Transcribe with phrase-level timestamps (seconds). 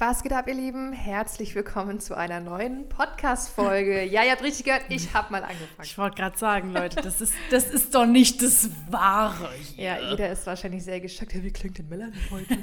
[0.00, 0.92] Was geht ab, ihr Lieben?
[0.92, 4.02] Herzlich willkommen zu einer neuen Podcast-Folge.
[4.08, 5.82] Ja, ihr habt richtig gehört, ich habe mal angefangen.
[5.82, 9.84] Ich wollte gerade sagen, Leute, das ist, das ist doch nicht das Wahre hier.
[9.84, 11.34] Ja, jeder ist wahrscheinlich sehr geschockt.
[11.34, 12.56] Wie klingt denn Melanie heute?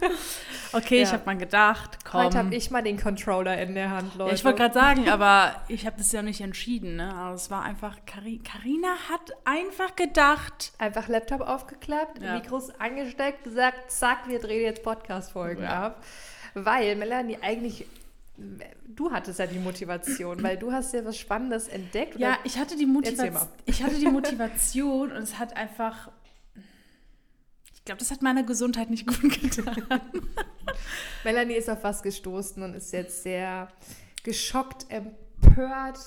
[0.72, 1.02] okay, ja.
[1.02, 2.24] ich habe mal gedacht, komm.
[2.24, 4.30] Heute habe ich mal den Controller in der Hand, Leute.
[4.30, 6.96] Ja, ich wollte gerade sagen, aber ich habe das ja nicht entschieden.
[6.96, 7.14] Ne?
[7.14, 10.72] Also es war einfach, Karina hat einfach gedacht.
[10.78, 12.32] Einfach Laptop aufgeklappt, ja.
[12.32, 16.02] Mikros angesteckt, gesagt, zack, wir drehen jetzt Podcast-Folgen ab
[16.54, 17.86] weil Melanie eigentlich
[18.86, 22.18] du hattest ja die Motivation, weil du hast ja was Spannendes entdeckt.
[22.18, 23.48] Ja, ich hatte die Motivation.
[23.66, 26.10] Ich hatte die Motivation und es hat einfach.
[27.74, 30.00] Ich glaube, das hat meiner Gesundheit nicht gut getan.
[31.24, 33.68] Melanie ist auf was gestoßen und ist jetzt sehr
[34.22, 35.98] geschockt, empört.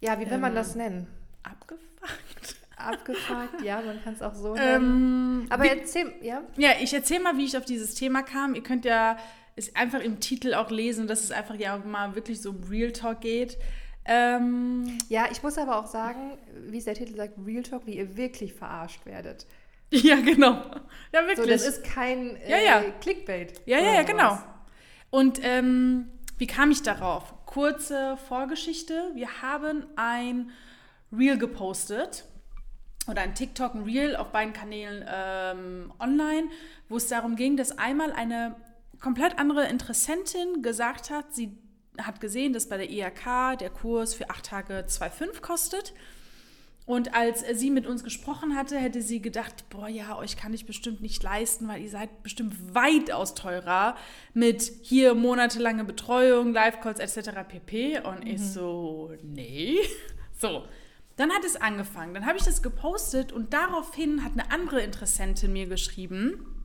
[0.00, 1.06] Ja, wie will ähm, man das nennen?
[1.42, 2.56] Abgefuckt.
[2.76, 5.40] Abgefuckt, ja, man kann es auch so nennen.
[5.40, 6.42] Ähm, Aber wie, erzähl, ja?
[6.58, 8.54] Ja, ich erzähle mal, wie ich auf dieses Thema kam.
[8.54, 9.16] Ihr könnt ja
[9.58, 12.92] ist einfach im Titel auch lesen, dass es einfach ja mal wirklich so um Real
[12.92, 13.58] Talk geht.
[14.04, 17.96] Ähm, ja, ich muss aber auch sagen, wie es der Titel sagt, Real Talk, wie
[17.96, 19.46] ihr wirklich verarscht werdet.
[19.90, 20.52] Ja, genau.
[21.14, 21.38] Ja, wirklich.
[21.38, 22.90] So, das ist kein äh, ja, ja.
[23.00, 23.62] Clickbait.
[23.64, 24.38] Ja, ja, ja, genau.
[25.08, 27.34] Und ähm, wie kam ich darauf?
[27.46, 29.10] Kurze Vorgeschichte.
[29.14, 30.50] Wir haben ein
[31.10, 32.26] Reel gepostet
[33.08, 36.48] oder ein TikTok, ein Reel auf beiden Kanälen ähm, online,
[36.90, 38.56] wo es darum ging, dass einmal eine
[39.00, 41.56] komplett andere Interessentin gesagt hat, sie
[42.00, 45.94] hat gesehen, dass bei der IHK der Kurs für acht Tage 2,5 kostet.
[46.86, 50.64] Und als sie mit uns gesprochen hatte, hätte sie gedacht, boah ja, euch kann ich
[50.64, 53.94] bestimmt nicht leisten, weil ihr seid bestimmt weitaus teurer
[54.32, 57.46] mit hier monatelange Betreuung, Live-Calls etc.
[57.46, 58.00] pp.
[58.00, 58.30] Und mhm.
[58.30, 59.76] ich so, nee.
[60.40, 60.62] So,
[61.16, 62.14] dann hat es angefangen.
[62.14, 66.57] Dann habe ich das gepostet und daraufhin hat eine andere Interessentin mir geschrieben,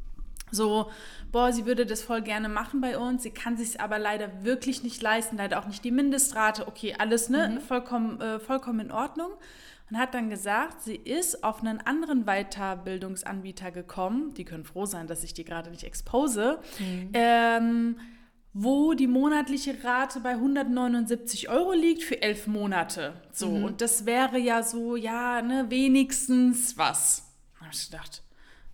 [0.54, 0.92] so,
[1.32, 4.84] boah, sie würde das voll gerne machen bei uns, sie kann sich aber leider wirklich
[4.84, 7.62] nicht leisten, leider auch nicht die Mindestrate, okay, alles, ne, mhm.
[7.62, 9.32] vollkommen, äh, vollkommen in Ordnung.
[9.90, 15.08] Und hat dann gesagt, sie ist auf einen anderen Weiterbildungsanbieter gekommen, die können froh sein,
[15.08, 17.10] dass ich die gerade nicht expose, mhm.
[17.14, 18.00] ähm,
[18.54, 23.14] wo die monatliche Rate bei 179 Euro liegt für elf Monate.
[23.32, 23.64] So, mhm.
[23.66, 27.24] und das wäre ja so, ja, ne, wenigstens was.
[27.56, 28.24] Da habe ich gedacht,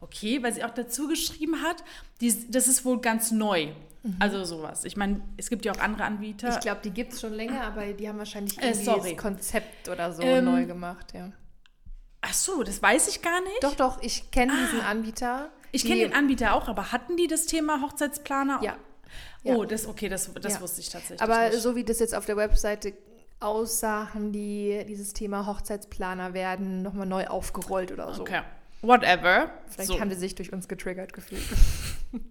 [0.01, 1.83] okay, weil sie auch dazu geschrieben hat,
[2.21, 3.73] die, das ist wohl ganz neu.
[4.03, 4.15] Mhm.
[4.19, 4.85] Also sowas.
[4.85, 6.49] Ich meine, es gibt ja auch andere Anbieter.
[6.49, 9.21] Ich glaube, die gibt es schon länger, aber die haben wahrscheinlich äh, irgendwie äh, das
[9.21, 11.31] Konzept oder so ähm, neu gemacht, ja.
[12.21, 13.63] Ach so, das weiß ich gar nicht.
[13.63, 15.49] Doch, doch, ich kenne ah, diesen Anbieter.
[15.71, 18.59] Ich kenne den Anbieter auch, aber hatten die das Thema Hochzeitsplaner?
[18.63, 18.75] Ja.
[19.43, 20.61] Oh, das okay, das, das ja.
[20.61, 21.21] wusste ich tatsächlich.
[21.21, 21.61] Aber nicht.
[21.61, 22.93] so wie das jetzt auf der Webseite
[23.39, 28.21] aussah, haben die dieses Thema Hochzeitsplaner werden nochmal neu aufgerollt oder so.
[28.21, 28.41] Okay.
[28.81, 29.51] Whatever.
[29.67, 29.99] Vielleicht so.
[29.99, 31.43] haben die sich durch uns getriggert gefühlt.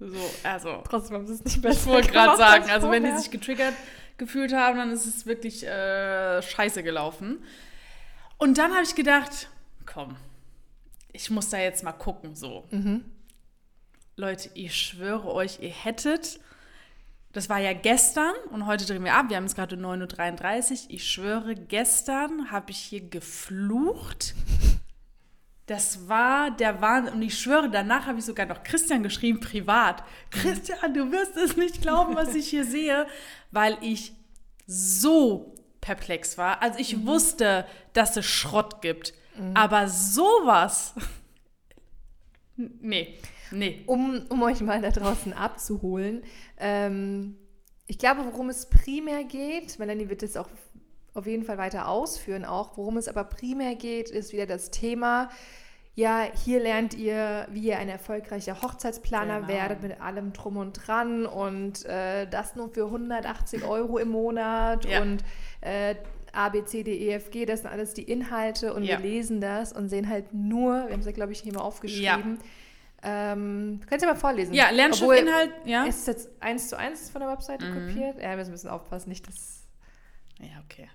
[0.00, 0.84] So, also.
[0.88, 3.74] Trotzdem haben sie es nicht besser Ich wollte gerade sagen, also wenn die sich getriggert
[4.16, 7.42] gefühlt haben, dann ist es wirklich äh, scheiße gelaufen.
[8.36, 9.48] Und dann habe ich gedacht,
[9.86, 10.16] komm,
[11.12, 12.64] ich muss da jetzt mal gucken, so.
[12.70, 13.04] Mhm.
[14.16, 16.40] Leute, ich schwöre euch, ihr hättet,
[17.32, 20.90] das war ja gestern und heute drehen wir ab, wir haben es gerade 9.33 Uhr,
[20.90, 24.34] ich schwöre, gestern habe ich hier geflucht
[25.68, 27.14] das war der Wahnsinn.
[27.14, 30.02] Und ich schwöre, danach habe ich sogar noch Christian geschrieben, privat.
[30.30, 33.06] Christian, du wirst es nicht glauben, was ich hier sehe,
[33.50, 34.14] weil ich
[34.66, 36.62] so perplex war.
[36.62, 37.06] Also ich mhm.
[37.06, 39.12] wusste, dass es Schrott gibt.
[39.38, 39.54] Mhm.
[39.54, 40.94] Aber sowas.
[42.56, 43.18] nee,
[43.50, 43.82] nee.
[43.86, 46.22] Um, um euch mal da draußen abzuholen.
[46.56, 47.36] Ähm,
[47.86, 50.48] ich glaube, worum es primär geht, Melanie wird es auch
[51.18, 55.28] auf jeden Fall weiter ausführen, auch worum es aber primär geht, ist wieder das Thema,
[55.98, 59.48] ja, hier lernt ihr, wie ihr ein erfolgreicher Hochzeitsplaner genau.
[59.48, 64.84] werdet mit allem drum und dran und äh, das nur für 180 Euro im Monat
[64.84, 65.02] ja.
[65.02, 65.24] und
[65.60, 65.96] äh,
[66.32, 69.02] A, B, C, D, E, F, G, das sind alles die Inhalte und ja.
[69.02, 71.62] wir lesen das und sehen halt nur, wir haben es ja, glaube ich, hier mal
[71.62, 73.32] aufgeschrieben, ja.
[73.32, 74.54] Ähm, könnt ihr mal vorlesen?
[74.54, 75.84] Ja, Lernstoffinhalt, ja.
[75.84, 77.74] Ist jetzt eins zu eins von der Webseite mhm.
[77.74, 78.22] kopiert?
[78.22, 79.57] Ja, wir müssen ein bisschen aufpassen, nicht, dass
[80.40, 80.88] ja, okay.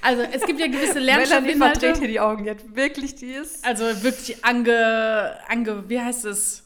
[0.00, 1.58] Also es gibt ja gewisse Lernstoffinhalte.
[1.58, 2.74] Melanie verdreht hier die Augen jetzt.
[2.74, 3.64] Wirklich, die ist...
[3.64, 5.38] Also wirklich ange...
[5.48, 6.64] ange wie heißt es?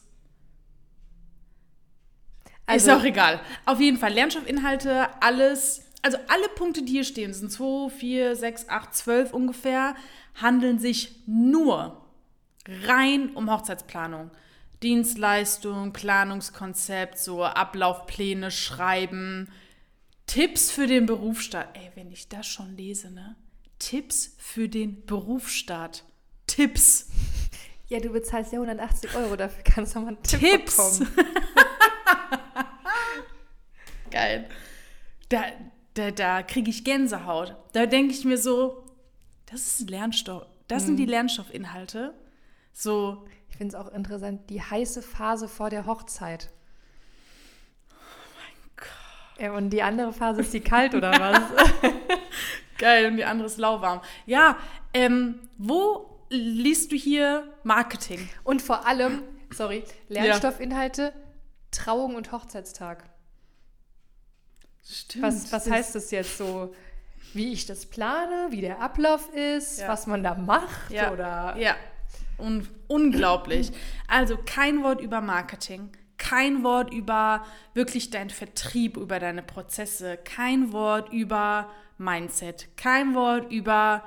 [2.65, 3.41] Also, ist auch egal.
[3.65, 5.83] Auf jeden Fall, Lernstoffinhalte, alles...
[6.03, 9.97] Also alle Punkte, die hier stehen, sind 2, 4, 6, 8, 12 ungefähr,
[10.35, 12.07] handeln sich nur
[12.87, 14.31] rein um Hochzeitsplanung.
[14.83, 19.51] Dienstleistung, Planungskonzept, so Ablaufpläne schreiben,
[20.26, 21.76] Tipps für den Berufsstart.
[21.76, 23.37] Ey, wenn ich das schon lese, ne?
[23.78, 26.05] Tipps für den Berufsstart.
[26.46, 27.08] Tipps.
[27.88, 30.99] Ja, du bezahlst ja 180 Euro, dafür kannst du mal einen Tipp Tipps.
[30.99, 31.17] bekommen.
[34.11, 34.49] geil.
[35.28, 35.44] Da,
[35.94, 37.55] da, da kriege ich Gänsehaut.
[37.75, 38.84] Da denke ich mir so,
[39.46, 40.46] das ist Lernstoff.
[40.67, 42.12] Das sind die Lernstoffinhalte.
[42.72, 46.50] So, Ich finde es auch interessant, die heiße Phase vor der Hochzeit.
[49.38, 51.41] Ja, und die andere Phase ist die kalt oder was?
[52.79, 54.00] geil und die andere ist lauwarm.
[54.27, 54.56] Ja,
[54.94, 58.29] ähm, wo liest du hier Marketing?
[58.44, 59.23] Und vor allem,
[59.53, 61.12] sorry, Lernstoffinhalte,
[61.71, 63.05] Trauung und Hochzeitstag.
[64.88, 65.25] Stimmt.
[65.25, 66.75] Was, was heißt das jetzt so?
[67.35, 69.89] Wie ich das plane, wie der Ablauf ist, Ja.
[69.89, 71.12] was man da macht Ja.
[71.12, 71.75] oder Ja,
[72.39, 73.73] Un unglaublich.
[74.09, 80.73] Also kein Wort über Marketing, kein Wort über wirklich deinen Vertrieb, über deine Prozesse, kein
[80.73, 84.03] Wort über Mindset, kein Wort über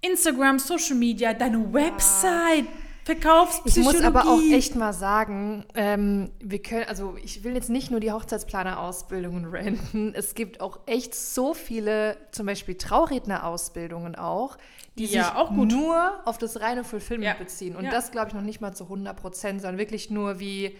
[0.00, 2.66] Instagram, Social Media, deine Website,
[3.06, 3.98] Verkaufspsychologie.
[3.98, 8.00] muss aber auch echt mal sagen, ähm, wir können, also ich will jetzt nicht nur
[8.00, 10.12] die Hochzeitsplaner-Ausbildungen renten.
[10.16, 14.58] Es gibt auch echt so viele, zum Beispiel Trauredner-Ausbildungen auch,
[14.98, 17.38] die Ja, sich auch nur auf das reine Fulfillment Ja.
[17.38, 17.76] beziehen.
[17.76, 17.90] Und Ja.
[17.92, 20.76] das glaube ich noch nicht mal zu 100 Prozent, sondern wirklich nur wie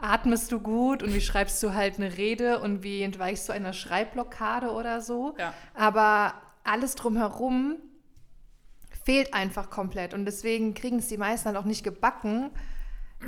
[0.00, 3.72] atmest du gut und wie schreibst du halt eine Rede und wie entweichst du einer
[3.72, 5.36] Schreibblockade oder so.
[5.72, 6.34] Aber
[6.64, 7.76] alles drumherum
[9.04, 10.14] fehlt einfach komplett.
[10.14, 12.50] Und deswegen kriegen es die meisten halt auch nicht gebacken,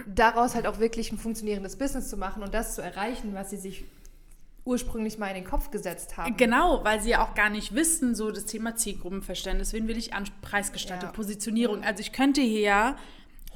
[0.07, 3.57] daraus halt auch wirklich ein funktionierendes Business zu machen und das zu erreichen, was sie
[3.57, 3.85] sich
[4.65, 6.37] ursprünglich mal in den Kopf gesetzt haben.
[6.37, 10.13] Genau, weil sie ja auch gar nicht wissen, so das Thema Zielgruppenverständnis, wen will ich
[10.13, 11.13] an preisgestaltet, Ja.
[11.13, 11.85] Positionierung.
[11.85, 12.97] Also ich könnte hier ja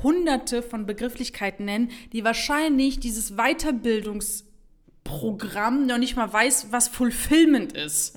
[0.02, 8.16] hunderte von Begrifflichkeiten nennen, die wahrscheinlich dieses Weiterbildungsprogramm noch nicht mal weiß, was Fulfillment ist.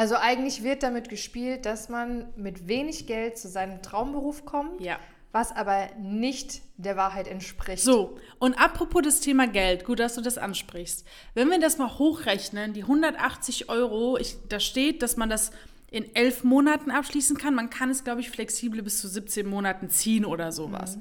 [0.00, 4.98] Also eigentlich wird damit gespielt, dass man mit wenig Geld zu seinem Traumberuf kommt, Ja.
[5.30, 7.82] was aber nicht der Wahrheit entspricht.
[7.82, 11.04] So, und apropos das Thema Geld, gut, dass du das ansprichst.
[11.34, 15.50] Wenn wir das mal hochrechnen, die 180 Euro, ich, da steht, dass man das
[15.90, 17.54] in elf Monaten abschließen kann.
[17.54, 20.96] Man kann es, glaube ich, flexibel bis zu 17 Monaten ziehen oder sowas.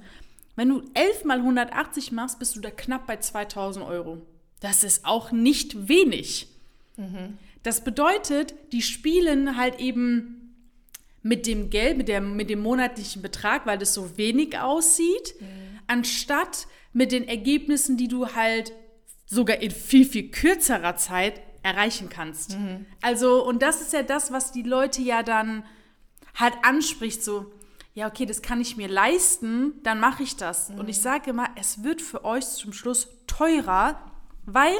[0.57, 4.17] Wenn du 11 mal 180 machst, bist du da knapp bei 2000 Euro.
[4.59, 6.49] Das ist auch nicht wenig.
[7.63, 10.55] Das bedeutet, die spielen halt eben
[11.21, 15.35] mit dem Geld, mit, der, mit dem monatlichen Betrag, weil das so wenig aussieht,
[15.87, 18.71] anstatt mit den Ergebnissen, die du halt
[19.25, 22.57] sogar in viel, viel kürzerer Zeit erreichen kannst.
[23.01, 25.63] Also, und das ist ja das, was die Leute ja dann
[26.35, 27.51] halt anspricht, so,
[27.93, 30.69] ja, okay, das kann ich mir leisten, dann mache ich das.
[30.69, 33.99] Und ich sage immer, es wird für euch zum Schluss teurer,
[34.45, 34.73] weil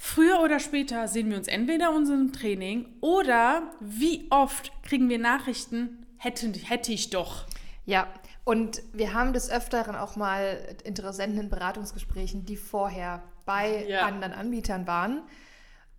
[0.00, 5.18] Früher oder später sehen wir uns entweder in unserem Training oder wie oft kriegen wir
[5.18, 7.46] Nachrichten, hätte, hätte ich doch.
[7.84, 8.06] Ja,
[8.44, 14.02] und wir haben des Öfteren auch mal Interessenten in Beratungsgesprächen, die vorher bei Ja.
[14.06, 15.22] anderen Anbietern waren,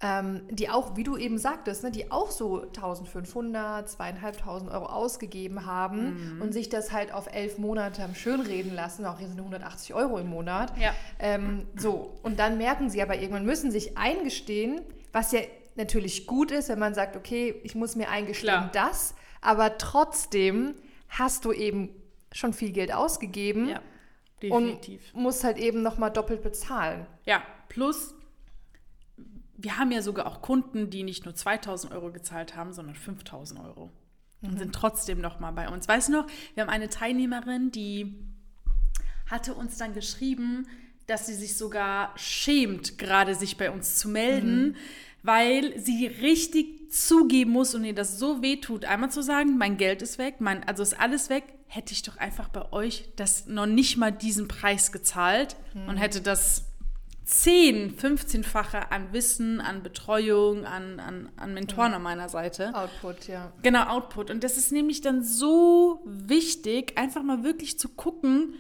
[0.02, 5.66] ähm, die auch, wie du eben sagtest, ne, die auch so 1500, 2500 Euro ausgegeben
[5.66, 6.42] haben Mhm.
[6.42, 10.18] und sich das halt auf elf Monate haben schönreden lassen, auch hier sind 180 Euro
[10.18, 10.72] im Monat.
[10.80, 10.94] Ja.
[11.20, 14.82] Ähm, so, und dann merken sie aber irgendwann, müssen sich eingestehen,
[15.12, 15.42] was ja
[15.76, 18.70] natürlich gut ist, wenn man sagt, okay, ich muss mir eingestehen, Klar.
[18.74, 20.76] das, aber trotzdem
[21.10, 21.90] hast du eben
[22.32, 23.80] schon viel Geld ausgegeben Ja,
[24.50, 25.14] und definitiv.
[25.14, 27.06] musst halt eben nochmal doppelt bezahlen.
[27.26, 28.14] Ja, plus,
[29.62, 33.60] wir haben ja sogar auch Kunden, die nicht nur 2000 Euro gezahlt haben, sondern 5000
[33.60, 33.92] Euro.
[34.42, 35.88] Und sind trotzdem noch mal bei uns.
[35.88, 38.16] Weißt du noch, wir haben eine Teilnehmerin, die
[39.30, 40.66] hatte uns dann geschrieben,
[41.08, 44.78] dass sie sich sogar schämt, gerade sich bei uns zu melden,
[45.24, 49.76] weil sie richtig zugeben muss und ihr das so weh tut, einmal zu sagen, mein
[49.76, 53.46] Geld ist weg, mein, also ist alles weg, hätte ich doch einfach bei euch das
[53.46, 56.69] noch nicht mal diesen Preis gezahlt und hätte das
[57.30, 62.74] 10, 15-fache an Wissen, an Betreuung, an, an, an Mentoren an meiner Seite.
[62.74, 63.54] Output, ja.
[63.62, 64.32] Genau, Output.
[64.32, 68.56] Und das ist nämlich dann so wichtig, einfach mal wirklich zu gucken,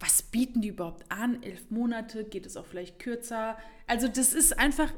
[0.00, 1.42] was bieten die überhaupt an?
[1.42, 3.58] Elf Monate, geht es auch vielleicht kürzer?
[3.86, 4.94] Also das ist einfach,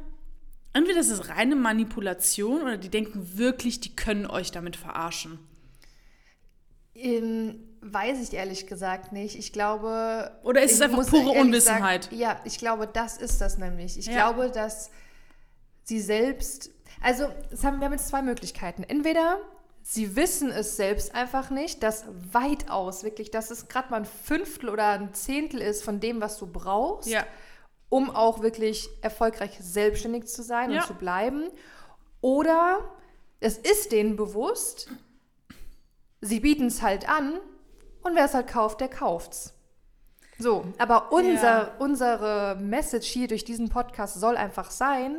[0.72, 5.40] entweder das ist reine Manipulation oder die denken wirklich, die können euch damit verarschen.
[6.94, 9.38] Ähm, weiß ich ehrlich gesagt nicht.
[9.38, 10.32] Ich glaube.
[10.42, 12.04] Oder ist es einfach pure Unwissenheit?
[12.04, 13.98] Sagen, ja, ich glaube, das ist das nämlich.
[13.98, 14.12] Ich Ja.
[14.30, 14.90] glaube, dass
[15.84, 16.70] sie selbst.
[17.02, 18.82] Also, es haben, wir haben jetzt zwei Möglichkeiten.
[18.82, 19.38] Entweder
[19.82, 24.68] sie wissen es selbst einfach nicht, dass weitaus wirklich, dass es gerade mal ein Fünftel
[24.68, 27.08] oder ein Zehntel ist von dem, was du brauchst.
[27.08, 27.24] Ja.
[27.90, 30.82] um auch wirklich erfolgreich selbstständig zu sein Ja.
[30.82, 31.48] und zu bleiben.
[32.20, 32.80] Oder
[33.40, 34.90] es ist denen bewusst,
[36.20, 37.40] sie bieten es halt an
[38.08, 39.54] und wer es halt kauft, der kauft's.
[40.38, 45.18] So, aber unser, unsere Message hier durch diesen Podcast soll einfach sein,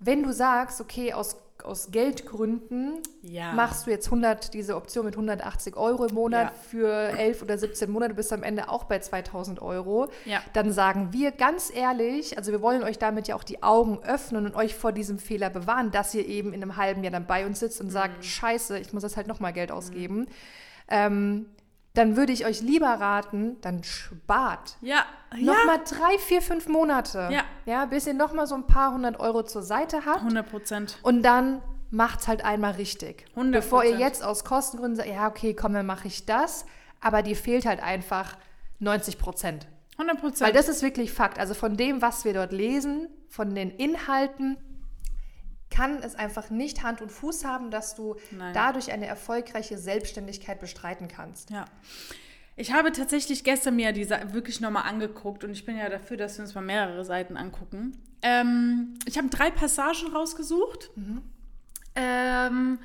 [0.00, 3.52] wenn du sagst, okay, aus, aus Geldgründen Ja.
[3.52, 6.52] machst du jetzt 100, diese Option mit 180 Euro im Monat Ja.
[6.68, 10.08] für 11 oder 17 Monate, bist am Ende auch bei 2000 Euro.
[10.24, 10.40] Ja.
[10.54, 14.46] Dann sagen wir ganz ehrlich, also wir wollen euch damit ja auch die Augen öffnen
[14.46, 17.46] und euch vor diesem Fehler bewahren, dass ihr eben in einem halben Jahr dann bei
[17.46, 17.92] uns sitzt und Mhm.
[17.92, 20.26] sagt, scheiße, ich muss jetzt halt nochmal Geld ausgeben.
[20.88, 21.46] Ähm,
[21.94, 24.76] dann würde ich euch lieber raten, dann spart.
[24.80, 25.04] Ja.
[25.36, 27.28] Nochmal drei, vier, fünf Monate.
[27.30, 27.42] Ja.
[27.66, 30.18] Ja, bis ihr nochmal so ein paar hundert Euro zur Seite habt.
[30.20, 30.98] 100 Prozent.
[31.02, 33.26] Und dann macht's halt einmal richtig.
[33.36, 33.50] 100%.
[33.52, 36.64] Bevor ihr jetzt aus Kostengründen sagt, ja, okay, komm, dann mache ich das.
[37.00, 38.36] Aber dir fehlt halt einfach
[38.78, 39.66] 90 Prozent.
[39.98, 40.40] 100 Prozent.
[40.40, 41.38] Weil das ist wirklich Fakt.
[41.38, 44.56] Also von dem, was wir dort lesen, von den Inhalten,
[45.72, 48.52] kann es einfach nicht Hand und Fuß haben, dass du Nein.
[48.54, 51.50] dadurch eine erfolgreiche Selbstständigkeit bestreiten kannst.
[51.50, 51.64] Ja.
[52.54, 56.16] Ich habe tatsächlich gestern mir die Sa- wirklich nochmal angeguckt und ich bin ja dafür,
[56.18, 57.96] dass wir uns mal mehrere Seiten angucken.
[58.20, 60.90] Ähm, ich habe drei Passagen rausgesucht.
[61.94, 62.78] Ähm,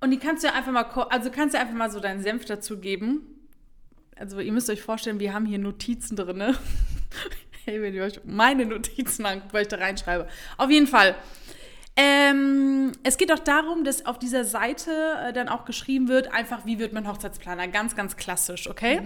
[0.00, 2.44] und die kannst du ja einfach mal, also kannst du einfach mal so deinen Senf
[2.44, 3.22] dazu geben.
[4.16, 6.42] Also ihr müsst euch vorstellen, wir haben hier Notizen drin.
[7.64, 10.26] hey, wenn ihr euch meine Notizen anguckt, weil ich da reinschreibe.
[10.58, 11.14] Auf jeden Fall.
[12.02, 14.90] Ähm, es geht auch darum, dass auf dieser Seite
[15.22, 17.68] äh, dann auch geschrieben wird, einfach, wie wird man Hochzeitsplaner?
[17.68, 19.02] Ganz, ganz klassisch, okay?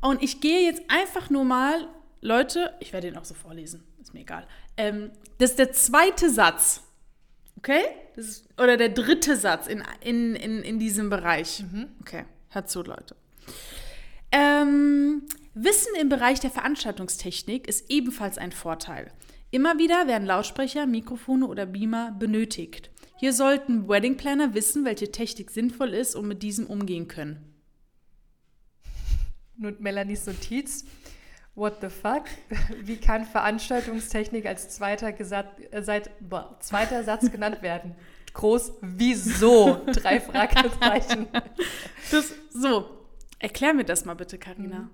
[0.00, 1.88] Und ich gehe jetzt einfach nur mal,
[2.20, 4.46] Leute, ich werde den auch so vorlesen, ist mir egal.
[4.76, 6.82] Ähm, das ist der zweite Satz,
[7.56, 7.82] okay?
[8.14, 11.64] Das ist, oder der dritte Satz in, in, in, in diesem Bereich.
[12.00, 13.16] Okay, hört zu, Leute.
[14.30, 15.22] Ähm,
[15.54, 19.10] Wissen im Bereich der Veranstaltungstechnik ist ebenfalls ein Vorteil.
[19.52, 22.90] Immer wieder werden Lautsprecher, Mikrofone oder Beamer benötigt.
[23.18, 27.52] Hier sollten Wedding Planner wissen, welche Technik sinnvoll ist und mit diesem umgehen können.
[29.56, 30.84] Nun Melanies Notiz.
[31.56, 32.24] What the fuck?
[32.82, 37.96] Wie kann Veranstaltungstechnik als zweiter, Gesat äh, seit, boah, zweiter Satz genannt werden?
[38.32, 39.82] Groß, wieso?
[39.86, 41.26] Drei Fragezeichen.
[42.10, 42.88] Das, so,
[43.40, 44.88] erklär mir das mal bitte, Karina.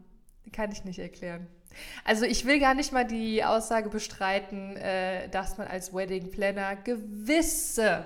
[0.51, 1.47] Kann ich nicht erklären.
[2.05, 6.77] Also ich will gar nicht mal die Aussage bestreiten, äh, dass man als Wedding Planner
[6.77, 8.05] gewisse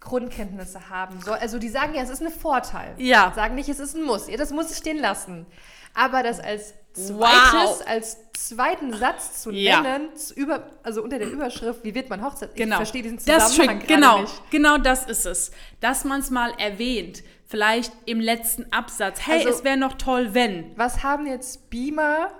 [0.00, 1.34] Grundkenntnisse haben soll.
[1.38, 2.94] Also die sagen ja, es ist ein Vorteil.
[2.98, 3.32] Ja.
[3.34, 4.28] Sagen nicht, es ist ein Muss.
[4.28, 5.46] Ja, das muss ich stehen lassen.
[5.94, 7.82] Aber das als zweites, Wow.
[7.86, 9.80] als zweiten Satz zu Ja.
[9.80, 12.54] nennen, zu über, also unter der Überschrift, wie wird man Hochzeit?
[12.54, 12.74] Genau.
[12.74, 14.50] Ich verstehe diesen das Zusammenhang gerade genau, nicht.
[14.50, 15.50] genau das ist es.
[15.80, 17.22] Dass man es mal erwähnt.
[17.48, 19.20] Vielleicht im letzten Absatz.
[19.26, 20.72] Hey, Also- es wäre noch toll, wenn.
[20.76, 22.30] Was haben jetzt Beamer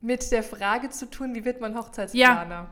[0.00, 2.70] mit der Frage zu tun, wie wird man Hochzeitsplaner?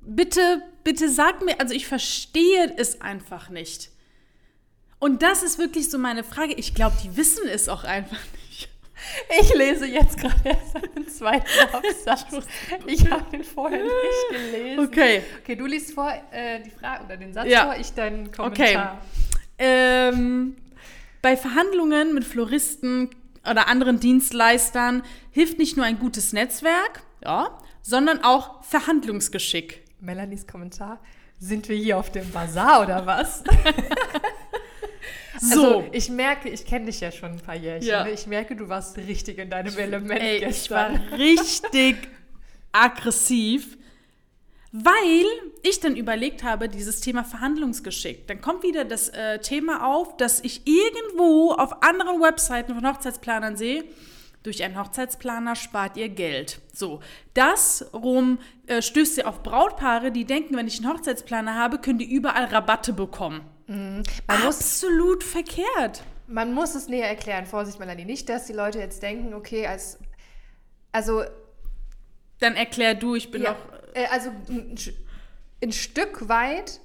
[0.00, 3.90] Bitte, bitte sag mir, also ich verstehe es einfach nicht.
[4.98, 6.54] Und das ist wirklich so meine Frage.
[6.54, 8.68] Ich glaube, die wissen es auch einfach nicht.
[9.40, 12.26] Ich lese jetzt gerade erst den zweiten Absatz.
[12.86, 14.84] Ich habe den vorher nicht gelesen.
[14.84, 15.22] Okay.
[15.40, 17.66] Okay, du liest vor äh, die Frage oder den Satz Ja.
[17.66, 19.00] vor, ich deinen Kommentar.
[19.56, 20.56] Ähm,
[21.22, 23.08] bei Verhandlungen mit Floristen
[23.48, 29.82] oder anderen Dienstleistern hilft nicht nur ein gutes Netzwerk, ja, sondern auch Verhandlungsgeschick.
[30.00, 31.00] Melanies Kommentar.
[31.40, 33.42] Sind wir hier auf dem Bazar oder was?
[35.40, 37.88] So, Also, ich merke, ich kenne dich ja schon ein paar Jährchen.
[37.88, 38.02] Ja.
[38.04, 38.10] ne?
[38.10, 40.94] Ich merke, du warst richtig in deinem Element ey, ich gestern.
[41.10, 41.96] war richtig
[42.72, 43.78] aggressiv,
[44.72, 45.26] weil
[45.62, 48.26] ich dann überlegt habe, dieses Thema Verhandlungsgeschick.
[48.26, 53.56] Dann kommt wieder das äh, Thema auf, dass ich irgendwo auf anderen Webseiten von Hochzeitsplanern
[53.56, 53.84] sehe,
[54.42, 56.60] durch einen Hochzeitsplaner spart ihr Geld.
[56.72, 57.00] So,
[57.34, 61.98] das rum äh, stößt ihr auf Brautpaare, die denken, wenn ich einen Hochzeitsplaner habe, können
[61.98, 63.42] die überall Rabatte bekommen.
[63.66, 66.02] Muss Absolut verkehrt.
[66.26, 68.04] Man muss es näher erklären, Vorsicht, Melanie.
[68.04, 69.98] Nicht, dass die Leute jetzt denken, okay, als.
[70.92, 71.24] Also,
[72.38, 73.77] Dann erklär du, ich bin ja, doch.
[73.94, 74.30] Äh, also
[75.60, 76.80] ein, Stück weit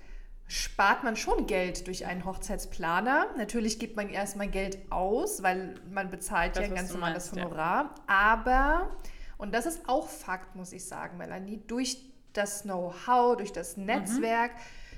[0.47, 3.27] spart man schon Geld durch einen Hochzeitsplaner.
[3.37, 7.35] Natürlich gibt man erstmal Geld aus, weil man bezahlt Das, ja ein ganz normales meinst,
[7.37, 7.43] ja.
[7.45, 7.95] Honorar.
[8.07, 8.91] Aber,
[9.37, 11.97] und das ist auch Fakt, muss ich sagen, Melanie, durch
[12.33, 13.85] das Know-how, durch das Mhm.
[13.85, 14.51] Netzwerk,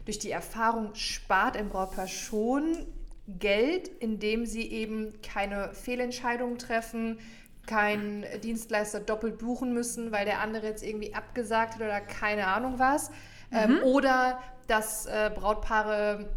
[0.06, 2.86] durch die Erfahrung spart ein Brautpaar schon
[3.28, 7.20] Geld, indem sie eben keine Fehlentscheidungen treffen,
[7.68, 12.76] keinen Dienstleister doppelt buchen müssen, weil der andere jetzt irgendwie abgesagt hat oder keine Ahnung
[12.78, 13.12] was.
[13.52, 16.30] Ähm, oder dass äh, Brautpaare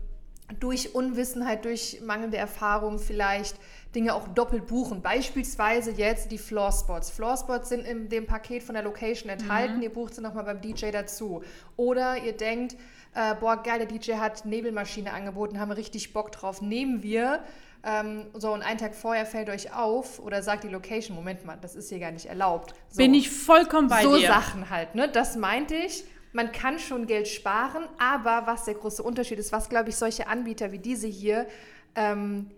[0.61, 3.57] durch Unwissenheit, durch mangelnde Erfahrung vielleicht
[3.95, 5.03] Dinge auch doppelt buchen.
[5.03, 7.11] Beispielsweise jetzt die Floorspots.
[7.11, 9.83] Floorspots sind in dem Paket von der Location enthalten.
[9.83, 11.43] Ihr bucht sie nochmal beim DJ dazu.
[11.77, 12.77] Oder ihr denkt,
[13.15, 17.43] äh, boah, geil, der DJ hat Nebelmaschine angeboten, haben richtig Bock drauf, nehmen wir.
[17.85, 21.57] Ähm, so, und einen Tag vorher fällt euch auf oder sagt die Location, Moment mal,
[21.61, 22.75] das ist hier gar nicht erlaubt.
[22.89, 22.99] So.
[22.99, 24.29] Bin ich vollkommen bei so dir.
[24.29, 25.09] Sachen halt, ne?
[25.09, 26.05] Das meinte ich.
[26.33, 30.29] Man kann schon Geld sparen, aber was der große Unterschied ist, was, glaube ich, solche
[30.29, 31.47] Anbieter wie diese hier
[31.95, 32.51] ähm,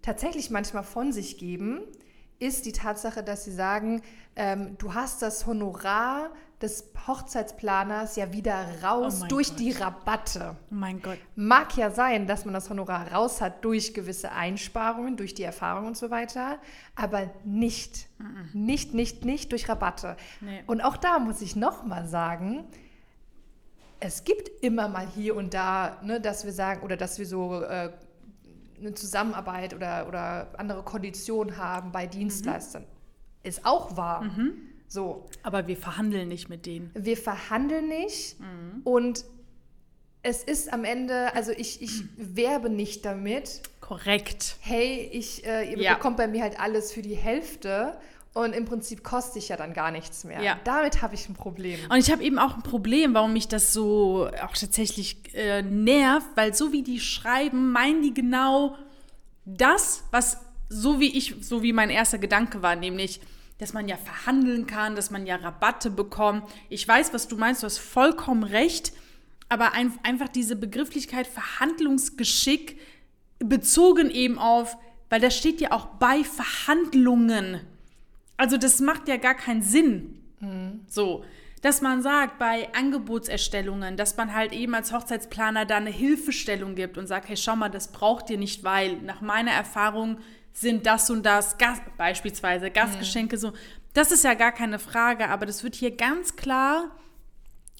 [0.00, 1.82] tatsächlich manchmal von sich geben,
[2.38, 4.02] ist die Tatsache, dass sie sagen,
[4.36, 6.30] ähm, du hast das Honorar
[6.62, 9.58] des Hochzeitsplaners ja wieder raus Oh durch Gott.
[9.58, 10.56] die Rabatte.
[10.70, 11.18] Oh mein Gott.
[11.34, 15.86] Mag ja sein, dass man das Honorar raus hat durch gewisse Einsparungen, durch die Erfahrung
[15.86, 16.58] und so weiter,
[16.94, 18.08] aber nicht,
[18.54, 20.16] nicht, nicht, nicht durch Rabatte.
[20.40, 20.62] Nee.
[20.66, 22.64] Und auch da muss ich nochmal sagen,
[24.00, 27.62] es gibt immer mal hier und da, ne, dass wir sagen, oder dass wir so
[27.62, 27.92] äh,
[28.78, 32.84] eine Zusammenarbeit oder, oder andere Konditionen haben bei Dienstleistern.
[33.42, 34.24] Ist auch wahr.
[34.88, 36.90] So, Aber wir verhandeln nicht mit denen.
[36.94, 38.36] wir verhandeln nicht
[38.84, 39.24] und
[40.22, 44.56] es ist am Ende, also ich, ich werbe nicht damit, Korrekt.
[44.60, 45.94] hey, ich, äh, ihr Ja.
[45.94, 47.96] bekommt bei mir halt alles für die Hälfte
[48.34, 50.42] und im Prinzip kostet ich ja dann gar nichts mehr.
[50.42, 50.58] Ja.
[50.64, 51.78] Damit habe ich ein Problem.
[51.88, 56.26] Und ich habe eben auch ein Problem, warum mich das so auch tatsächlich äh, nervt,
[56.34, 58.76] weil so wie die schreiben, meinen die genau
[59.44, 60.38] das, was
[60.68, 63.20] so wie ich, so wie mein erster Gedanke war, nämlich,
[63.58, 66.44] dass man ja verhandeln kann, dass man ja Rabatte bekommt.
[66.68, 68.92] Ich weiß, was du meinst, du hast vollkommen recht,
[69.48, 72.78] aber ein, einfach diese Begrifflichkeit Verhandlungsgeschick
[73.38, 74.76] bezogen eben auf,
[75.08, 77.60] weil das steht ja auch bei Verhandlungen.
[78.36, 80.20] Also das macht ja gar keinen Sinn.
[80.88, 81.24] So,
[81.62, 86.98] dass man sagt, bei Angebotserstellungen, dass man halt eben als Hochzeitsplaner da eine Hilfestellung gibt
[86.98, 90.18] und sagt, hey, schau mal, das braucht ihr nicht, weil nach meiner Erfahrung
[90.56, 93.52] sind das und das, Gas beispielsweise Gastgeschenke so.
[93.92, 96.90] Das ist ja gar keine Frage, aber das wird hier ganz klar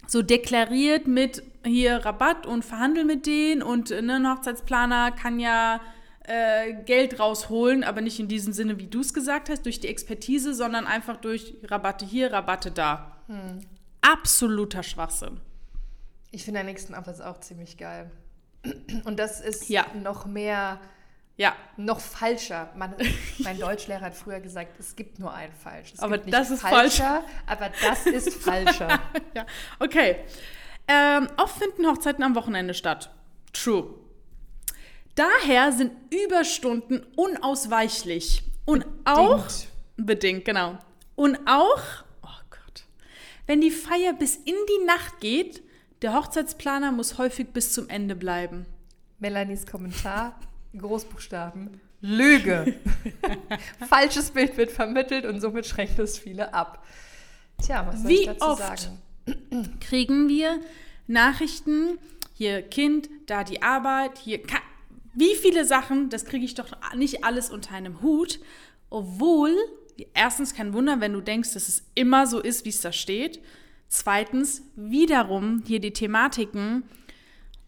[0.07, 5.81] so deklariert mit hier Rabatt und verhandel mit denen und ne, ein Hochzeitsplaner kann ja
[6.25, 9.89] äh, Geld rausholen, aber nicht in diesem Sinne, wie du es gesagt hast, durch die
[9.89, 13.17] Expertise, sondern einfach durch Rabatte hier, Rabatte da.
[14.03, 15.41] Absoluter Schwachsinn.
[16.31, 18.11] Ich finde den nächsten Absatz auch ziemlich geil.
[19.05, 19.87] Und das ist Ja.
[20.03, 20.79] noch mehr,
[21.39, 22.71] Ja, noch falscher.
[22.77, 22.95] Man,
[23.41, 25.93] mein Deutschlehrer hat früher gesagt, es gibt nur ein Falsch.
[25.95, 29.01] Es Aber das ist falscher, aber das ist falscher.
[29.35, 29.45] ja.
[29.79, 30.17] okay.
[30.89, 33.11] Ähm, oft finden Hochzeiten am Wochenende statt.
[33.53, 33.95] True.
[35.15, 38.43] Daher sind Überstunden unausweichlich.
[38.65, 39.47] Und auch
[39.97, 40.79] bedingt, genau.
[41.15, 41.81] Und auch,
[42.23, 42.85] oh Gott,
[43.47, 45.63] wenn die Feier bis in die Nacht geht,
[46.03, 48.67] der Hochzeitsplaner muss häufig bis zum Ende bleiben.
[49.19, 50.39] Melanies Kommentar,
[50.79, 52.75] Großbuchstaben, Lüge.
[53.89, 56.85] Falsches Bild wird vermittelt und somit schränkt es viele ab.
[57.63, 58.81] Tja, was soll Wie ich dazu oft?
[58.81, 58.99] sagen?
[59.81, 60.61] kriegen wir
[61.07, 61.99] Nachrichten,
[62.35, 64.59] hier Kind, da die Arbeit, hier Ka
[65.19, 68.39] wie viele Sachen, das kriege ich doch nicht alles unter einem Hut,
[68.91, 69.57] obwohl
[70.13, 73.41] erstens kein Wunder, wenn du denkst, dass es immer so ist, wie es da steht.
[73.89, 76.83] Zweitens, wiederum hier die Thematiken,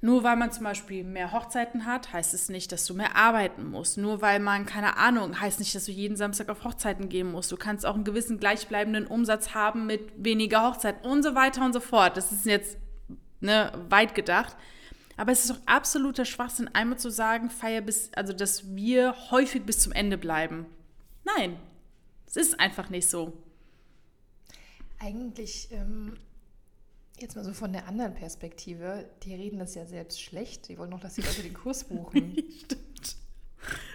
[0.00, 3.68] nur weil man zum Beispiel mehr Hochzeiten hat, heißt es nicht, dass du mehr arbeiten
[3.68, 3.98] musst.
[3.98, 7.50] Nur weil man, keine Ahnung, heißt nicht, dass du jeden Samstag auf Hochzeiten gehen musst.
[7.50, 11.72] Du kannst auch einen gewissen gleichbleibenden Umsatz haben mit weniger Hochzeiten und so weiter und
[11.72, 12.16] so fort.
[12.16, 12.76] Das ist jetzt
[13.40, 14.56] ne, weit gedacht.
[15.16, 19.64] Aber es ist doch absoluter Schwachsinn, einmal zu sagen, feier bis, also dass wir häufig
[19.64, 20.66] bis zum Ende bleiben.
[21.24, 21.56] Nein,
[22.24, 23.32] es ist einfach nicht so.
[25.00, 26.18] Eigentlich, ähm,
[27.22, 30.68] jetzt mal so von der anderen Perspektive, die reden das ja selbst schlecht.
[30.68, 32.32] Die wollen noch, dass die Leute den Kurs buchen.
[32.60, 33.16] Stimmt.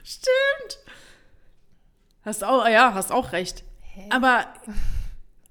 [0.04, 0.80] Stimmt.
[2.24, 3.64] Hast auch, ja, hast auch recht.
[3.82, 4.08] Hä?
[4.10, 4.48] Aber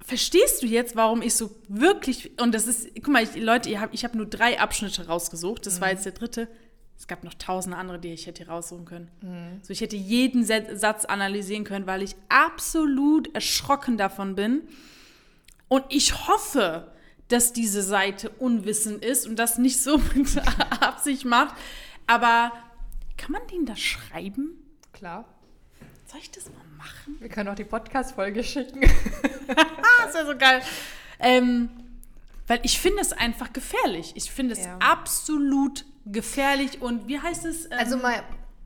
[0.04, 3.92] verstehst du jetzt, warum ich so wirklich, und das ist, guck mal, ich, Leute, hab,
[3.92, 6.48] ich habe nur drei Abschnitte rausgesucht, das war jetzt der dritte.
[6.98, 9.60] Es gab noch tausende andere, die ich hätte raussuchen können.
[9.62, 14.62] So, ich hätte jeden Satz analysieren können, weil ich absolut erschrocken davon bin.
[15.66, 16.91] Und ich hoffe,
[17.32, 20.36] dass diese Seite unwissend ist und das nicht so mit
[20.82, 21.54] Absicht macht.
[22.06, 22.52] Aber
[23.16, 24.50] kann man denen das schreiben?
[24.92, 25.24] Klar.
[26.06, 27.16] Soll ich das mal machen?
[27.20, 28.82] Wir können auch die Podcast-Folge schicken.
[29.48, 30.60] Ah, das wäre so geil.
[31.18, 31.70] Ähm,
[32.46, 34.12] weil ich finde es einfach gefährlich.
[34.16, 34.76] Ich finde es Ja.
[34.78, 36.82] absolut gefährlich.
[36.82, 37.66] Und wie heißt es?
[37.66, 38.22] Ähm, Also mal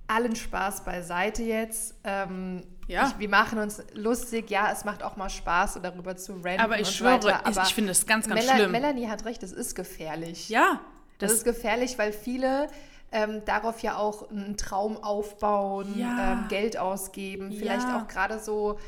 [0.09, 1.95] allen Spaß beiseite jetzt.
[2.05, 3.09] Ähm, Ja.
[3.09, 4.51] ich, wir machen uns lustig.
[4.51, 7.43] Ja, es macht auch mal Spaß, darüber zu ranten aber ich schwöre, weiter.
[7.51, 8.71] ich, ich finde es ganz, ganz Mela schlimm.
[8.73, 10.49] Melanie hat recht, es ist gefährlich.
[10.49, 10.81] ja,
[11.19, 12.69] Das, das, ist gefährlich, weil viele
[13.13, 16.33] ähm, darauf ja auch einen Traum aufbauen, Ja.
[16.35, 17.99] ähm, Geld ausgeben, vielleicht Ja.
[18.01, 18.79] auch gerade so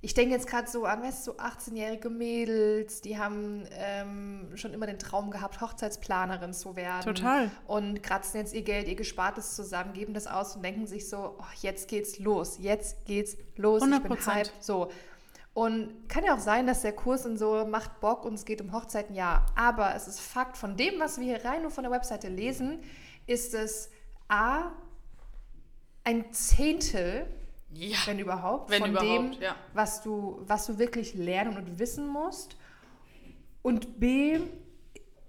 [0.00, 4.72] ich denke jetzt gerade so an, weißt du, so 18-jährige Mädels, die haben ähm, schon
[4.72, 7.02] immer den Traum gehabt, Hochzeitsplanerin zu werden.
[7.02, 7.50] Total.
[7.66, 11.36] Und kratzen jetzt ihr Geld, ihr Gespartes zusammen, geben das aus und denken sich so,
[11.38, 13.96] oh, jetzt geht's los, jetzt geht's los, 100%.
[13.96, 14.52] ich bin hyped.
[14.60, 14.88] So.
[15.52, 18.60] Und kann ja auch sein, dass der Kurs und so macht Bock und es geht
[18.60, 19.46] um Hochzeiten, ja.
[19.56, 22.84] Aber es ist Fakt, von dem, was wir hier rein nur von der Webseite lesen,
[23.26, 23.90] ist es
[24.28, 24.70] A,
[26.04, 27.26] ein Zehntel
[27.72, 27.96] Ja.
[28.06, 29.54] wenn überhaupt, Wenn von überhaupt, dem, ja.
[29.74, 32.56] was, du, was du wirklich lernen und wissen musst.
[33.62, 34.40] Und B,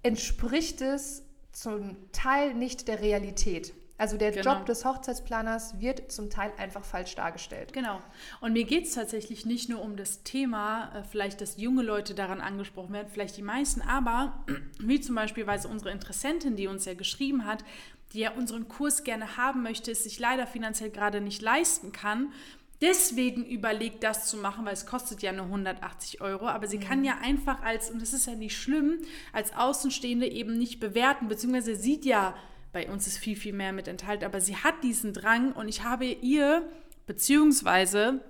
[0.03, 3.73] entspricht es zum Teil nicht der Realität.
[3.97, 4.53] Also der Genau.
[4.55, 7.73] Job des Hochzeitsplaners wird zum Teil einfach falsch dargestellt.
[7.73, 7.99] Genau.
[8.39, 12.15] Und mir geht es tatsächlich nicht nur um das Thema, äh, vielleicht, dass junge Leute
[12.15, 14.45] daran angesprochen werden, vielleicht die meisten, aber
[14.79, 17.65] wie zum Beispiel unsere Interessentin, die uns ja geschrieben hat,
[18.13, 22.33] die ja unseren Kurs gerne haben möchte, es sich leider finanziell gerade nicht leisten kann.
[22.81, 26.47] Deswegen überlegt, das zu machen, weil es kostet ja nur 180 Euro.
[26.47, 28.99] Aber sie kann ja einfach als, und das ist ja nicht schlimm,
[29.33, 32.35] als Außenstehende eben nicht bewerten, beziehungsweise sieht ja,
[32.71, 35.83] bei uns ist viel, viel mehr mit enthalten, aber sie hat diesen Drang und ich
[35.83, 36.69] habe ihr,
[37.07, 38.23] beziehungsweise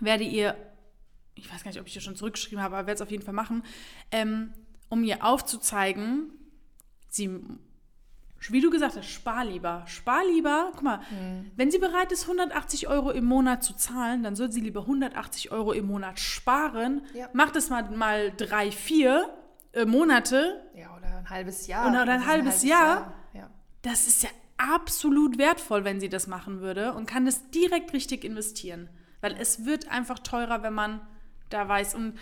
[0.00, 0.56] werde ihr,
[1.34, 3.24] ich weiß gar nicht, ob ich ihr schon zurückgeschrieben habe, aber werde es auf jeden
[3.24, 3.62] Fall machen,
[4.10, 4.52] ähm,
[4.88, 6.30] um ihr aufzuzeigen,
[7.08, 7.40] sie,
[8.50, 11.00] wie du gesagt hast, spar lieber, spar lieber, guck mal,
[11.56, 15.50] wenn sie bereit ist, 180 Euro im Monat zu zahlen, dann soll sie lieber 180
[15.52, 17.28] Euro im Monat sparen, Ja.
[17.32, 19.28] macht es mal, mal drei, vier
[19.72, 21.88] äh, Monate, Ja, oder ein halbes Jahr.
[21.90, 23.14] Oder ein Das ist halbes Jahr.
[23.32, 23.50] Ja.
[23.82, 28.24] das ist ja absolut wertvoll, wenn sie das machen würde und kann das direkt richtig
[28.24, 28.88] investieren.
[29.20, 31.00] Weil es wird einfach teurer, wenn man
[31.50, 31.94] da weiß.
[31.94, 32.18] Und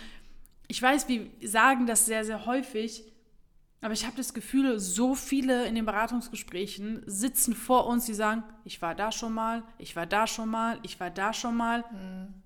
[0.67, 3.03] ich weiß, wir sagen das sehr, sehr häufig,
[3.83, 8.43] aber ich habe das Gefühl, so viele in den Beratungsgesprächen sitzen vor uns, die sagen,
[8.63, 11.83] ich war da schon mal, ich war da schon mal, ich war da schon mal.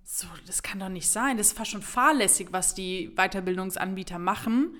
[0.04, 1.38] So, das kann doch nicht sein.
[1.38, 4.76] Das ist fast schon fahrlässig, was die Weiterbildungsanbieter machen,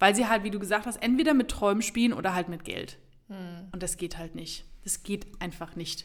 [0.00, 2.98] weil sie halt, wie du gesagt hast, entweder mit Träumen spielen oder halt mit Geld.
[3.72, 4.64] Und das geht halt nicht.
[4.82, 6.04] Das geht einfach nicht.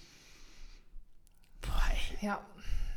[1.61, 2.39] Boah, ey, ja.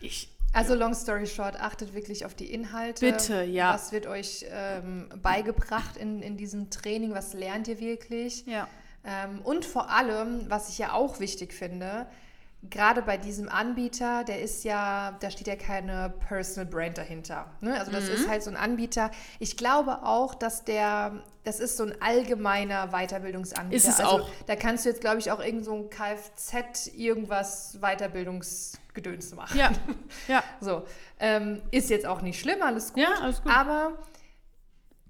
[0.01, 0.29] ich.
[0.53, 3.11] Also long story short, achtet wirklich auf die Inhalte.
[3.11, 3.75] Bitte, ja.
[3.75, 7.13] Was wird euch ähm, beigebracht in, in diesem Training?
[7.15, 8.47] Was lernt ihr wirklich?
[8.47, 8.67] Ja.
[9.05, 12.07] Ähm, und vor allem, was ich ja auch wichtig finde,
[12.71, 17.47] gerade bei diesem Anbieter, der ist ja, da steht ja keine Personal Brand dahinter.
[17.61, 17.79] Ne?
[17.79, 18.15] Also das Mhm.
[18.15, 19.11] ist halt so ein Anbieter.
[19.39, 23.77] Ich glaube auch, dass der, das ist so ein allgemeiner Weiterbildungsanbieter.
[23.77, 24.31] Ist es also auch.
[24.47, 27.79] Da kannst du jetzt, glaube ich, auch irgend so ein Kfz irgendwas
[28.99, 29.59] Weiterbildungsgedöns machen.
[29.59, 29.71] Ja.
[30.29, 30.43] Ja.
[30.61, 30.85] So,
[31.21, 33.03] ähm, ist jetzt auch nicht schlimm, alles gut.
[33.03, 33.53] Ja, alles gut.
[33.53, 33.99] Aber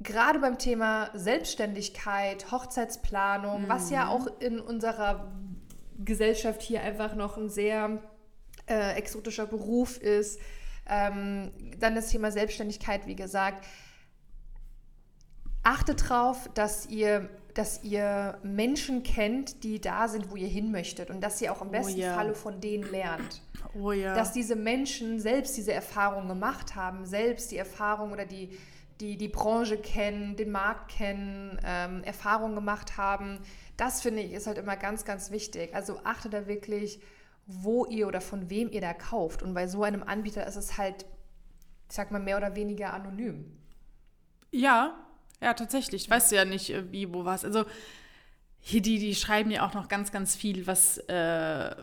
[0.01, 3.95] gerade beim Thema Selbstständigkeit, Hochzeitsplanung, was Mhm.
[3.95, 5.33] ja auch in unserer
[5.99, 8.01] Gesellschaft hier einfach noch ein sehr
[8.67, 10.39] äh, exotischer Beruf ist,
[10.87, 13.65] ähm, dann das Thema Selbstständigkeit, wie gesagt,
[15.65, 21.11] achtet drauf, dass ihr, dass ihr Menschen kennt, die da sind, wo ihr hin möchtet
[21.11, 22.15] und dass ihr auch im Oh besten ja.
[22.15, 23.43] Falle von denen lernt
[23.75, 24.15] Oh ja.
[24.15, 28.57] dass diese Menschen selbst diese Erfahrung gemacht haben, selbst die Erfahrung oder die,
[29.01, 33.41] die, die Branche kennen, den Markt kennen, ähm, Erfahrungen gemacht haben.
[33.77, 35.75] Das finde ich ist halt immer ganz, ganz wichtig.
[35.75, 37.01] Also achtet da wirklich,
[37.47, 39.43] wo ihr oder von wem ihr da kauft.
[39.43, 41.07] Und bei so einem Anbieter ist es halt,
[41.89, 43.57] ich sag mal, mehr oder weniger anonym.
[44.53, 45.08] Ja,
[45.41, 46.09] ja, tatsächlich.
[46.09, 47.45] Weißt du ja nicht, äh, wie, wo was.
[47.45, 47.65] Also,
[48.61, 51.75] hier, die, die schreiben ja auch noch ganz, ganz viel, was, äh,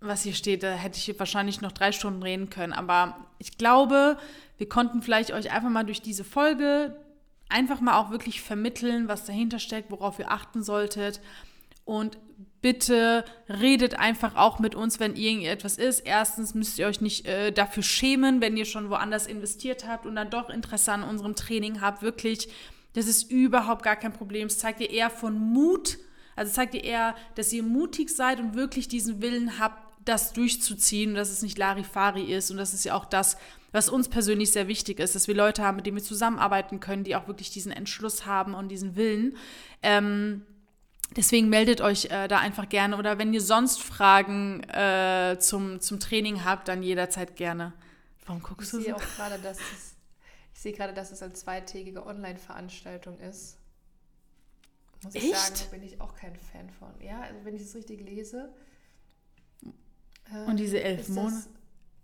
[0.00, 0.62] was hier steht.
[0.62, 2.72] Da hätte ich wahrscheinlich noch drei Stunden reden können.
[2.72, 4.18] Aber ich glaube,
[4.58, 6.96] wir konnten vielleicht euch einfach mal durch diese Folge
[7.48, 11.20] einfach mal auch wirklich vermitteln, was dahinter steckt, worauf ihr achten solltet.
[11.84, 12.16] Und
[12.62, 16.00] bitte redet einfach auch mit uns, wenn irgendetwas ist.
[16.00, 20.16] Erstens müsst ihr euch nicht äh, dafür schämen, wenn ihr schon woanders investiert habt und
[20.16, 22.02] dann doch Interesse an unserem Training habt.
[22.02, 22.48] Wirklich,
[22.94, 24.46] das ist überhaupt gar kein Problem.
[24.46, 25.98] Es zeigt ihr eher von Mut.
[26.36, 31.10] Also zeigt ihr eher, dass ihr mutig seid und wirklich diesen Willen habt, das durchzuziehen
[31.10, 32.50] und dass es nicht Larifari ist.
[32.50, 33.36] Und das ist ja auch das,
[33.70, 37.04] was uns persönlich sehr wichtig ist, dass wir Leute haben, mit denen wir zusammenarbeiten können,
[37.04, 39.36] die auch wirklich diesen Entschluss haben und diesen Willen.
[39.82, 40.42] Ähm,
[41.16, 46.00] Deswegen meldet euch äh, da einfach gerne oder wenn ihr sonst Fragen äh, zum, zum
[46.00, 47.72] Training habt, dann jederzeit gerne.
[48.24, 48.96] Warum Ich guckst du sehe so?
[48.96, 49.91] auch gerade, dass es,
[50.62, 53.58] ich sehe gerade, dass es eine zweitägige Online-Veranstaltung ist.
[55.02, 55.34] Muss ich Echt?
[55.34, 56.88] sagen, da bin ich auch kein Fan von.
[57.00, 58.54] Ja, also wenn ich es richtig lese.
[60.32, 61.48] äh, Und diese elf ist das- Monate?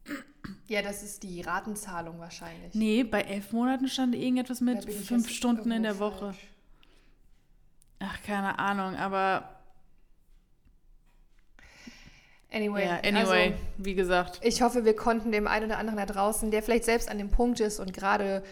[0.66, 2.75] Ja, das ist die Ratenzahlung wahrscheinlich.
[2.75, 6.33] Nee, bei elf Monaten stand irgendetwas mit ich fünf Stunden in der Woche.
[6.33, 6.49] falsch.
[8.01, 9.58] Ach, keine Ahnung, aber
[12.59, 14.40] Anyway, Ja, anyway, also, wie gesagt.
[14.42, 17.31] ich hoffe, wir konnten dem einen oder anderen da draußen, der vielleicht selbst an dem
[17.31, 18.42] Punkt ist und gerade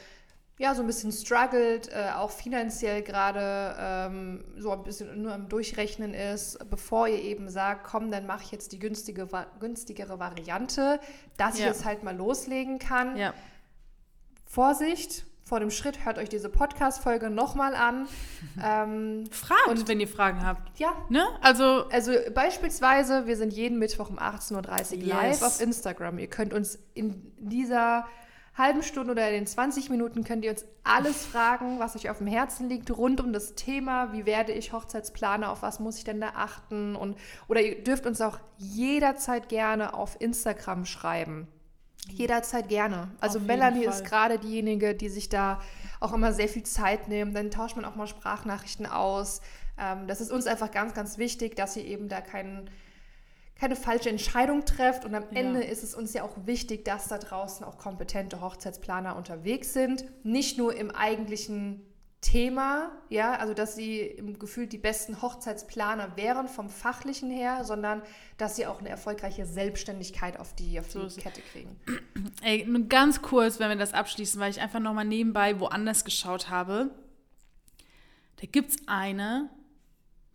[0.59, 5.49] ja so ein bisschen struggelt, äh, auch finanziell gerade ähm, so ein bisschen nur am
[5.49, 9.29] Durchrechnen ist, bevor ihr eben sagt, komm, dann mache ich jetzt die günstige,
[9.61, 10.99] günstigere Variante,
[11.37, 11.67] dass ich Ja.
[11.67, 13.17] jetzt halt mal loslegen kann.
[13.19, 13.35] Ja.
[14.47, 18.09] Vorsicht vor dem Schritt, hört euch diese Podcast-Folge nochmal an.
[18.63, 20.77] ähm, Fragt, Und- wenn ihr Fragen habt.
[20.79, 21.25] ja, Ne?
[21.41, 25.09] Also, also beispielsweise, wir sind jeden Mittwoch um 18.30 Uhr Yes.
[25.09, 26.19] live auf Instagram.
[26.19, 28.07] Ihr könnt uns in dieser
[28.57, 32.19] halben Stunde oder in den 20 Minuten könnt ihr uns alles fragen, was euch auf
[32.19, 36.05] dem Herzen liegt, rund um das Thema, wie werde ich Hochzeitsplaner, auf was muss ich
[36.05, 37.17] denn da achten und
[37.49, 41.47] oder ihr dürft uns auch jederzeit gerne auf Instagram schreiben.
[42.13, 43.11] Jederzeit gerne.
[43.21, 43.95] Also Melanie Fall.
[43.95, 45.61] ist gerade diejenige, die sich da
[46.01, 47.37] auch immer sehr viel Zeit nimmt.
[47.37, 49.41] Dann tauscht man auch mal Sprachnachrichten aus.
[49.79, 52.71] Ähm, das ist uns einfach ganz, ganz wichtig, dass ihr eben da keinen
[53.59, 55.05] keine falsche Entscheidung trefft.
[55.05, 55.41] Und am Ja.
[55.41, 60.05] Ende ist es uns ja auch wichtig, dass da draußen auch kompetente Hochzeitsplaner unterwegs sind.
[60.25, 61.83] Nicht nur im eigentlichen
[62.21, 68.03] Thema, ja, also dass sie im Gefühl die besten Hochzeitsplaner wären vom fachlichen her, sondern
[68.39, 71.17] dass sie auch eine erfolgreiche Selbstständigkeit auf die, auf So die es.
[71.17, 71.77] Kette kriegen.
[72.43, 76.49] ey, nur ganz kurz, wenn wir das abschließen, weil ich einfach nochmal nebenbei woanders geschaut
[76.49, 76.91] habe.
[78.41, 79.49] Da gibt es eine,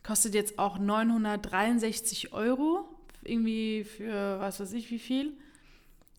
[0.04, 2.88] kostet jetzt auch 963 Euro,
[3.24, 5.38] irgendwie für was weiß ich wie viel.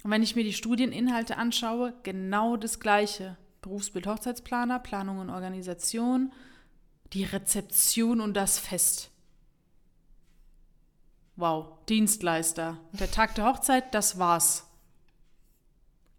[0.02, 3.36] Und wenn ich mir die Studieninhalte anschaue, genau das gleiche.
[3.62, 6.32] Berufsbild Hochzeitsplaner, Planung und Organisation,
[7.12, 9.10] die Rezeption und das Fest.
[11.36, 12.78] Wow, Dienstleister.
[12.92, 14.68] Der Tag der Hochzeit, das war's.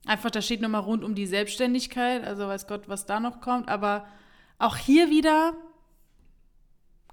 [0.06, 3.69] Einfach, da steht nochmal rund um die Selbstständigkeit, also weiß Gott, was da noch kommt,
[3.69, 4.08] aber
[4.58, 5.53] auch hier wieder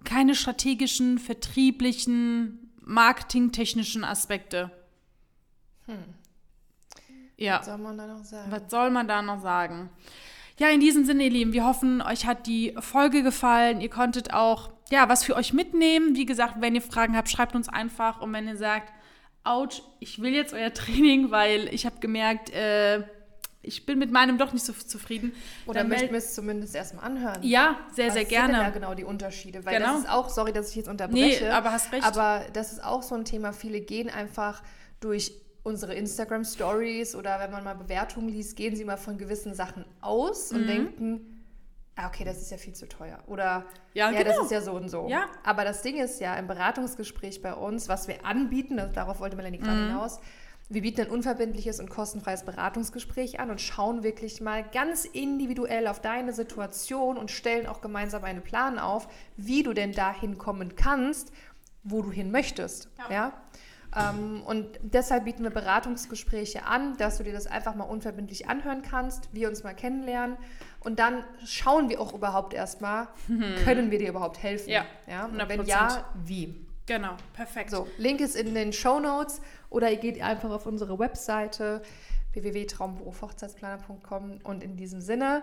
[0.05, 4.71] keine strategischen, vertrieblichen, marketingtechnischen Aspekte.
[7.41, 7.59] Ja.
[7.59, 8.51] Was soll man da noch sagen?
[8.53, 9.91] Was soll man da noch sagen?
[10.59, 13.81] Ja, in diesem Sinne, ihr Lieben, wir hoffen, euch hat die Folge gefallen.
[13.81, 16.15] Ihr konntet auch, ja, was für euch mitnehmen.
[16.17, 18.21] Wie gesagt, wenn ihr Fragen habt, schreibt uns einfach.
[18.21, 18.93] Und wenn ihr sagt,
[19.43, 23.03] ouch, ich will jetzt euer Training, weil ich habe gemerkt, äh,
[23.63, 25.33] ich bin mit meinem doch nicht so zufrieden.
[25.67, 27.43] Oder dann möchten wir es zumindest erstmal anhören?
[27.43, 28.71] Ja, sehr, Was sehr gerne.
[28.73, 29.65] genau die Unterschiede?
[29.65, 29.93] Weil Genau.
[29.95, 31.55] das ist auch, sorry, dass ich jetzt Nee, unterbreche.
[31.55, 32.05] aber hast recht.
[32.05, 33.53] Aber das ist auch so ein Thema.
[33.53, 34.63] Viele gehen einfach
[35.01, 39.55] durch unsere Instagram Stories oder wenn man mal Bewertungen liest, gehen sie mal von gewissen
[39.55, 40.57] Sachen aus Mhm.
[40.59, 41.45] und denken,
[41.97, 43.19] ah, okay, das ist ja viel zu teuer.
[43.27, 44.45] Oder Ja, ja, das genau.
[44.47, 45.07] ist ja so und so.
[45.09, 45.27] Ja.
[45.45, 49.37] Aber das Ding ist ja im Beratungsgespräch bei uns, was wir anbieten, das, darauf wollte
[49.37, 49.87] Melanie gerade Mhm.
[49.89, 50.19] hinaus,
[50.73, 56.01] wir bieten ein unverbindliches und kostenfreies Beratungsgespräch an und schauen wirklich mal ganz individuell auf
[56.01, 61.33] deine Situation und stellen auch gemeinsam einen Plan auf, wie du denn dahin kommen kannst,
[61.83, 62.89] wo du hin möchtest.
[62.99, 63.13] Ja.
[63.15, 63.33] Ja?
[63.97, 68.83] Ähm, und deshalb bieten wir Beratungsgespräche an, dass du dir das einfach mal unverbindlich anhören
[68.83, 70.37] kannst, wir uns mal kennenlernen
[70.81, 73.09] und dann schauen wir auch überhaupt erstmal,
[73.65, 74.71] können wir dir überhaupt helfen?
[74.71, 75.27] Ja, ja?
[75.27, 75.49] Und 100%.
[75.49, 76.67] wenn ja, wie?
[76.87, 77.71] Genau, perfekt.
[77.71, 81.83] So, Link ist in den Show Notes oder ihr geht einfach auf unsere Webseite
[82.33, 85.43] www.traumberufhochzeitsplaner.com und in diesem Sinne,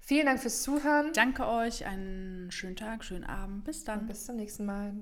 [0.00, 3.64] vielen Dank fürs Zuhören Danke euch, einen schönen Tag, schönen Abend.
[3.64, 4.00] Bis dann.
[4.00, 4.94] und bis zum nächsten Mal.